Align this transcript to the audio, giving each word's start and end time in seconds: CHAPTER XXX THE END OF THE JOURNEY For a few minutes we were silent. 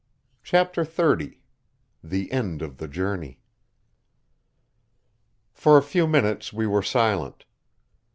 CHAPTER 0.41 0.83
XXX 0.83 1.37
THE 2.03 2.31
END 2.31 2.63
OF 2.63 2.77
THE 2.77 2.87
JOURNEY 2.87 3.39
For 5.53 5.77
a 5.77 5.83
few 5.83 6.07
minutes 6.07 6.51
we 6.51 6.65
were 6.65 6.81
silent. 6.81 7.45